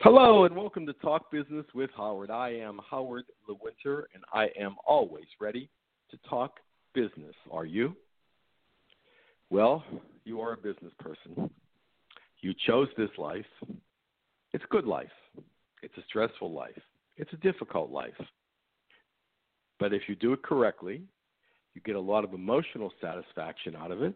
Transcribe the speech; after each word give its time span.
Hello 0.00 0.44
and 0.44 0.54
welcome 0.54 0.86
to 0.86 0.92
Talk 0.92 1.28
Business 1.32 1.66
with 1.74 1.90
Howard. 1.96 2.30
I 2.30 2.50
am 2.50 2.78
Howard 2.88 3.24
Lewinter 3.48 4.04
and 4.14 4.22
I 4.32 4.46
am 4.56 4.76
always 4.86 5.24
ready 5.40 5.68
to 6.12 6.18
talk 6.30 6.60
business. 6.94 7.34
Are 7.50 7.64
you? 7.64 7.96
Well, 9.50 9.82
you 10.24 10.40
are 10.40 10.52
a 10.52 10.56
business 10.56 10.92
person. 11.00 11.50
You 12.42 12.54
chose 12.64 12.86
this 12.96 13.10
life. 13.18 13.44
It's 14.52 14.62
a 14.62 14.68
good 14.68 14.84
life. 14.84 15.10
It's 15.82 15.98
a 15.98 16.04
stressful 16.06 16.52
life. 16.52 16.80
It's 17.16 17.32
a 17.32 17.38
difficult 17.38 17.90
life. 17.90 18.14
But 19.80 19.92
if 19.92 20.02
you 20.06 20.14
do 20.14 20.32
it 20.32 20.44
correctly, 20.44 21.02
you 21.74 21.80
get 21.84 21.96
a 21.96 22.00
lot 22.00 22.22
of 22.22 22.34
emotional 22.34 22.92
satisfaction 23.00 23.74
out 23.74 23.90
of 23.90 24.02
it. 24.02 24.14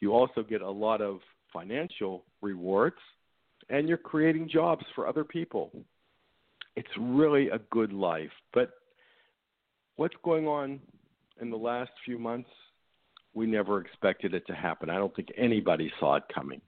You 0.00 0.14
also 0.14 0.42
get 0.42 0.62
a 0.62 0.70
lot 0.70 1.00
of 1.00 1.20
financial 1.52 2.24
rewards 2.42 2.96
and 3.68 3.88
you're 3.88 3.98
creating 3.98 4.48
jobs 4.48 4.84
for 4.94 5.06
other 5.06 5.24
people. 5.24 5.70
It's 6.76 6.88
really 6.98 7.48
a 7.48 7.58
good 7.70 7.92
life. 7.92 8.30
But 8.52 8.70
what's 9.96 10.14
going 10.22 10.46
on 10.46 10.80
in 11.40 11.50
the 11.50 11.56
last 11.56 11.90
few 12.04 12.18
months, 12.18 12.50
we 13.34 13.46
never 13.46 13.80
expected 13.80 14.34
it 14.34 14.46
to 14.46 14.54
happen. 14.54 14.90
I 14.90 14.96
don't 14.96 15.14
think 15.14 15.28
anybody 15.36 15.92
saw 16.00 16.16
it 16.16 16.24
coming. 16.34 16.60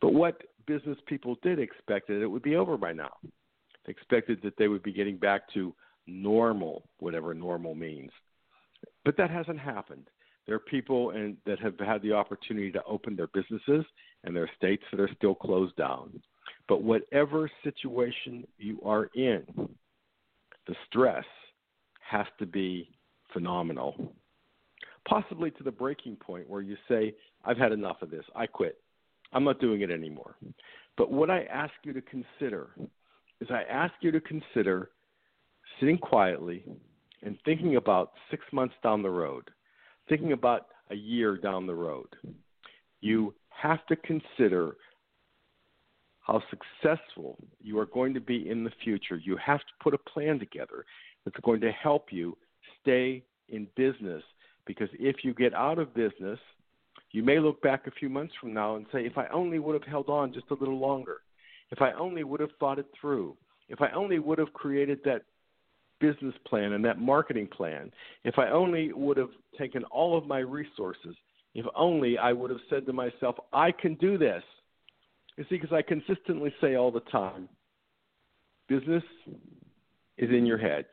But 0.00 0.12
what 0.12 0.42
business 0.66 0.98
people 1.06 1.36
did 1.42 1.58
expect 1.58 2.10
it, 2.10 2.22
it 2.22 2.26
would 2.26 2.42
be 2.42 2.56
over 2.56 2.76
by 2.76 2.92
now. 2.92 3.12
They 3.86 3.90
expected 3.90 4.40
that 4.42 4.56
they 4.56 4.68
would 4.68 4.82
be 4.82 4.92
getting 4.92 5.16
back 5.16 5.42
to 5.54 5.74
normal, 6.06 6.84
whatever 6.98 7.34
normal 7.34 7.74
means. 7.74 8.10
But 9.04 9.16
that 9.16 9.30
hasn't 9.30 9.58
happened. 9.58 10.08
There 10.46 10.56
are 10.56 10.60
people 10.60 11.12
that 11.46 11.60
have 11.60 11.78
had 11.78 12.02
the 12.02 12.12
opportunity 12.12 12.72
to 12.72 12.82
open 12.84 13.14
their 13.14 13.28
businesses, 13.28 13.84
and 14.24 14.34
there 14.34 14.44
are 14.44 14.50
states 14.56 14.82
that 14.90 15.00
are 15.00 15.10
still 15.16 15.34
closed 15.34 15.76
down. 15.76 16.20
But 16.68 16.82
whatever 16.82 17.50
situation 17.64 18.46
you 18.58 18.80
are 18.84 19.10
in, 19.14 19.44
the 20.66 20.74
stress 20.86 21.24
has 22.08 22.26
to 22.38 22.46
be 22.46 22.88
phenomenal. 23.32 24.12
Possibly 25.08 25.50
to 25.52 25.62
the 25.62 25.70
breaking 25.70 26.16
point 26.16 26.48
where 26.48 26.62
you 26.62 26.76
say, 26.88 27.14
I've 27.44 27.56
had 27.56 27.72
enough 27.72 28.02
of 28.02 28.10
this. 28.10 28.24
I 28.34 28.46
quit. 28.46 28.78
I'm 29.32 29.44
not 29.44 29.60
doing 29.60 29.80
it 29.80 29.90
anymore. 29.90 30.36
But 30.96 31.10
what 31.10 31.30
I 31.30 31.44
ask 31.44 31.72
you 31.84 31.92
to 31.92 32.02
consider 32.02 32.70
is 33.40 33.48
I 33.50 33.62
ask 33.62 33.94
you 34.00 34.10
to 34.12 34.20
consider 34.20 34.90
sitting 35.78 35.98
quietly 35.98 36.64
and 37.22 37.38
thinking 37.44 37.76
about 37.76 38.12
six 38.30 38.44
months 38.52 38.74
down 38.82 39.02
the 39.02 39.10
road, 39.10 39.50
thinking 40.10 40.32
about 40.32 40.66
a 40.90 40.94
year 40.94 41.38
down 41.38 41.66
the 41.66 41.74
road. 41.74 42.08
You 43.00 43.32
have 43.48 43.86
to 43.86 43.96
consider 43.96 44.76
how 46.20 46.42
successful 46.50 47.38
you 47.62 47.78
are 47.78 47.86
going 47.86 48.12
to 48.12 48.20
be 48.20 48.50
in 48.50 48.62
the 48.64 48.72
future. 48.84 49.16
You 49.16 49.38
have 49.38 49.60
to 49.60 49.72
put 49.82 49.94
a 49.94 49.98
plan 49.98 50.38
together 50.38 50.84
that's 51.24 51.40
going 51.42 51.60
to 51.62 51.72
help 51.72 52.08
you 52.10 52.36
stay 52.82 53.22
in 53.48 53.66
business 53.76 54.22
because 54.66 54.88
if 54.92 55.24
you 55.24 55.32
get 55.32 55.54
out 55.54 55.78
of 55.78 55.94
business, 55.94 56.38
you 57.12 57.22
may 57.22 57.38
look 57.40 57.60
back 57.62 57.86
a 57.86 57.90
few 57.90 58.08
months 58.08 58.34
from 58.40 58.52
now 58.52 58.76
and 58.76 58.86
say, 58.92 59.06
if 59.06 59.16
I 59.16 59.26
only 59.28 59.58
would 59.58 59.74
have 59.74 59.88
held 59.90 60.08
on 60.08 60.32
just 60.32 60.50
a 60.50 60.54
little 60.54 60.78
longer, 60.78 61.18
if 61.70 61.80
I 61.80 61.92
only 61.92 62.24
would 62.24 62.40
have 62.40 62.50
thought 62.58 62.78
it 62.78 62.86
through, 63.00 63.36
if 63.68 63.80
I 63.80 63.90
only 63.90 64.18
would 64.18 64.38
have 64.38 64.52
created 64.52 65.00
that 65.04 65.22
business 66.00 66.34
plan 66.46 66.72
and 66.72 66.84
that 66.84 66.98
marketing 66.98 67.46
plan, 67.46 67.92
if 68.24 68.38
I 68.38 68.48
only 68.48 68.92
would 68.92 69.16
have 69.16 69.30
taken 69.58 69.84
all 69.84 70.16
of 70.16 70.26
my 70.26 70.38
resources, 70.38 71.14
if 71.54 71.66
only 71.76 72.18
I 72.18 72.32
would 72.32 72.50
have 72.50 72.60
said 72.68 72.86
to 72.86 72.92
myself, 72.92 73.36
I 73.52 73.72
can 73.72 73.94
do 73.94 74.18
this. 74.18 74.42
You 75.36 75.44
see, 75.44 75.56
because 75.56 75.72
I 75.72 75.82
consistently 75.82 76.52
say 76.60 76.74
all 76.74 76.90
the 76.90 77.00
time 77.00 77.48
business 78.68 79.02
is 80.16 80.30
in 80.30 80.46
your 80.46 80.58
head, 80.58 80.84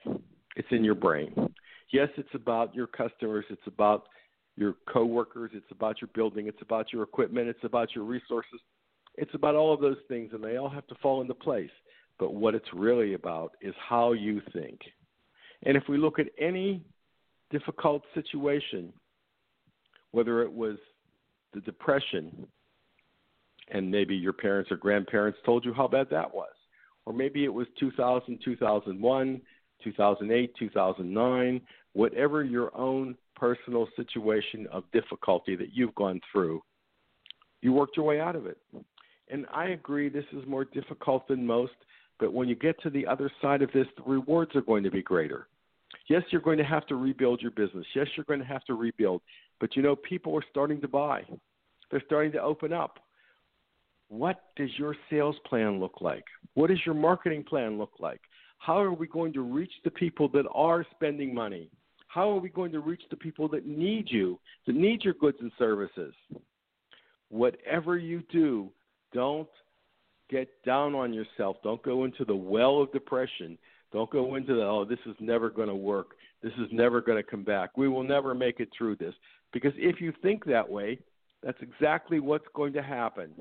it's 0.55 0.67
in 0.71 0.83
your 0.83 0.95
brain. 0.95 1.31
Yes, 1.91 2.09
it's 2.17 2.33
about 2.33 2.73
your 2.73 2.87
customers, 2.87 3.45
it's 3.49 3.67
about 3.67 4.05
your 4.55 4.75
coworkers, 4.91 5.51
it's 5.53 5.71
about 5.71 6.01
your 6.01 6.09
building, 6.15 6.47
it's 6.47 6.61
about 6.61 6.91
your 6.91 7.03
equipment, 7.03 7.47
it's 7.47 7.63
about 7.63 7.93
your 7.93 8.03
resources. 8.03 8.59
It's 9.15 9.33
about 9.33 9.55
all 9.55 9.73
of 9.73 9.81
those 9.81 9.97
things, 10.07 10.31
and 10.33 10.43
they 10.43 10.57
all 10.57 10.69
have 10.69 10.87
to 10.87 10.95
fall 11.01 11.21
into 11.21 11.33
place. 11.33 11.71
But 12.19 12.33
what 12.33 12.55
it's 12.55 12.67
really 12.73 13.13
about 13.13 13.53
is 13.61 13.73
how 13.87 14.13
you 14.13 14.41
think. 14.53 14.79
And 15.63 15.75
if 15.75 15.83
we 15.89 15.97
look 15.97 16.19
at 16.19 16.27
any 16.39 16.83
difficult 17.49 18.03
situation, 18.13 18.93
whether 20.11 20.41
it 20.41 20.51
was 20.51 20.77
the 21.53 21.61
Depression, 21.61 22.47
and 23.69 23.89
maybe 23.89 24.15
your 24.15 24.33
parents 24.33 24.71
or 24.71 24.77
grandparents 24.77 25.39
told 25.45 25.65
you 25.65 25.73
how 25.73 25.87
bad 25.87 26.07
that 26.09 26.33
was. 26.33 26.53
Or 27.05 27.13
maybe 27.13 27.43
it 27.45 27.53
was 27.53 27.67
2000, 27.79 28.39
2001, 28.43 29.41
2008, 29.83 30.53
2009, 30.57 31.61
whatever 31.93 32.43
your 32.43 32.75
own 32.77 33.15
personal 33.35 33.87
situation 33.95 34.67
of 34.71 34.83
difficulty 34.91 35.55
that 35.55 35.73
you've 35.73 35.95
gone 35.95 36.19
through, 36.31 36.61
you 37.61 37.73
worked 37.73 37.97
your 37.97 38.05
way 38.05 38.19
out 38.19 38.35
of 38.35 38.45
it. 38.45 38.57
And 39.29 39.45
I 39.53 39.69
agree 39.69 40.09
this 40.09 40.25
is 40.33 40.47
more 40.47 40.65
difficult 40.65 41.27
than 41.27 41.45
most, 41.45 41.73
but 42.19 42.33
when 42.33 42.47
you 42.47 42.55
get 42.55 42.81
to 42.81 42.89
the 42.89 43.05
other 43.05 43.31
side 43.41 43.61
of 43.61 43.71
this, 43.71 43.87
the 43.97 44.03
rewards 44.03 44.55
are 44.55 44.61
going 44.61 44.83
to 44.83 44.91
be 44.91 45.01
greater. 45.01 45.47
Yes, 46.09 46.23
you're 46.29 46.41
going 46.41 46.57
to 46.57 46.63
have 46.63 46.85
to 46.87 46.95
rebuild 46.95 47.41
your 47.41 47.51
business. 47.51 47.85
Yes, 47.95 48.07
you're 48.15 48.25
going 48.25 48.39
to 48.39 48.45
have 48.45 48.63
to 48.65 48.73
rebuild. 48.73 49.21
But 49.59 49.75
you 49.75 49.81
know, 49.81 49.95
people 49.95 50.35
are 50.35 50.43
starting 50.49 50.81
to 50.81 50.87
buy. 50.87 51.23
They're 51.91 52.03
starting 52.05 52.31
to 52.33 52.41
open 52.41 52.73
up 52.73 52.99
what 54.09 54.43
does 54.55 54.69
your 54.77 54.95
sales 55.09 55.35
plan 55.45 55.79
look 55.79 55.99
like? 56.01 56.23
What 56.53 56.69
does 56.69 56.79
your 56.85 56.95
marketing 56.95 57.43
plan 57.43 57.77
look 57.77 57.91
like? 57.99 58.21
How 58.57 58.79
are 58.79 58.93
we 58.93 59.07
going 59.07 59.33
to 59.33 59.41
reach 59.41 59.71
the 59.83 59.91
people 59.91 60.29
that 60.29 60.45
are 60.53 60.85
spending 60.91 61.33
money? 61.33 61.69
How 62.07 62.31
are 62.31 62.39
we 62.39 62.49
going 62.49 62.71
to 62.71 62.79
reach 62.79 63.01
the 63.09 63.17
people 63.17 63.47
that 63.49 63.67
need 63.67 64.07
you, 64.09 64.39
that 64.65 64.75
need 64.75 65.03
your 65.03 65.13
goods 65.15 65.37
and 65.41 65.51
services? 65.59 66.13
Whatever 67.29 67.97
you 67.97 68.23
do, 68.31 68.69
don't 69.13 69.49
get 70.29 70.49
down 70.63 70.95
on 70.95 71.13
yourself. 71.13 71.57
Don't 71.63 71.81
go 71.83 72.03
into 72.03 72.25
the 72.25 72.35
well 72.35 72.81
of 72.81 72.91
depression. 72.91 73.57
Don't 73.93 74.09
go 74.09 74.35
into 74.35 74.55
the, 74.55 74.63
oh, 74.63 74.85
this 74.85 74.99
is 75.05 75.15
never 75.19 75.49
going 75.49 75.69
to 75.69 75.75
work. 75.75 76.11
This 76.43 76.53
is 76.53 76.67
never 76.71 77.01
going 77.01 77.17
to 77.21 77.29
come 77.29 77.43
back. 77.43 77.77
We 77.77 77.87
will 77.87 78.03
never 78.03 78.33
make 78.33 78.59
it 78.59 78.69
through 78.77 78.97
this. 78.97 79.13
Because 79.53 79.73
if 79.75 80.01
you 80.01 80.13
think 80.21 80.45
that 80.45 80.69
way, 80.69 80.99
that's 81.41 81.57
exactly 81.61 82.19
what's 82.19 82.45
going 82.53 82.73
to 82.73 82.83
happen 82.83 83.31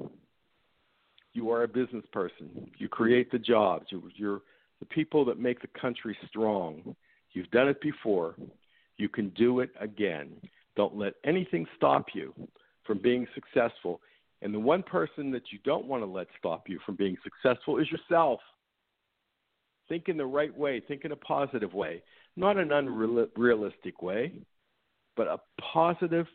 you 1.37 1.51
are 1.51 1.63
a 1.63 1.69
business 1.69 2.05
person. 2.13 2.71
You 2.79 2.89
create 2.89 3.31
the 3.31 3.39
jobs. 3.39 3.87
You're, 4.17 4.41
the 4.81 4.87
people 4.87 5.25
that 5.27 5.39
make 5.39 5.61
the 5.61 5.81
country 5.81 6.17
strong. 6.29 6.97
You've 7.33 7.51
done 7.51 7.69
it 7.69 7.81
before. 7.81 8.35
You 8.97 9.09
can 9.09 9.29
do 9.31 9.61
it 9.61 9.71
again. 9.79 10.33
Don't 10.77 10.97
let 10.97 11.15
anything 11.25 11.67
stop 11.77 12.07
you 12.15 12.35
from 12.85 12.99
being 12.99 13.27
successful. 13.35 14.01
And 14.47 14.55
the 14.55 14.61
one 14.61 14.85
person 14.85 15.33
that 15.33 15.51
you 15.51 15.59
don't 15.65 15.87
want 15.87 16.05
to 16.05 16.07
let 16.07 16.29
stop 16.39 16.69
you 16.69 16.79
from 16.87 16.95
being 16.95 17.17
successful 17.25 17.79
is 17.79 17.89
yourself. 17.91 18.39
Think 19.89 20.05
in 20.09 20.17
the 20.17 20.25
right 20.25 20.57
way, 20.57 20.81
think 20.87 21.05
in 21.05 21.11
a 21.11 21.17
positive 21.17 21.75
way, 21.75 22.01
not 22.37 22.57
an 22.57 22.71
unrealistic 22.71 24.03
way, 24.03 24.35
but 25.17 25.27
a 25.27 25.39
positive 25.61 26.27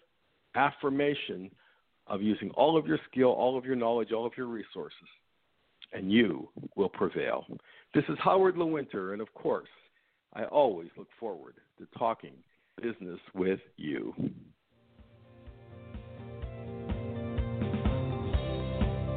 affirmation 0.56 1.50
of 2.08 2.22
using 2.22 2.50
all 2.50 2.78
of 2.78 2.86
your 2.86 3.00
skill, 3.10 3.30
all 3.30 3.58
of 3.58 3.64
your 3.64 3.78
knowledge, 3.78 4.12
all 4.12 4.26
of 4.26 4.34
your 4.36 4.48
resources, 4.48 5.08
and 5.94 6.12
you 6.12 6.50
will 6.76 6.90
prevail. 6.90 7.46
This 7.94 8.04
is 8.10 8.18
Howard 8.22 8.56
Lewinter, 8.56 9.14
and 9.14 9.22
of 9.22 9.34
course, 9.34 9.70
I 10.34 10.44
always 10.44 10.90
look 10.98 11.08
forward 11.18 11.54
to 11.78 11.88
talking 11.98 12.34
business 12.82 13.22
with 13.34 13.62
you. 13.78 14.14